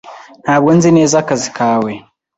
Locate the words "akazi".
1.23-1.49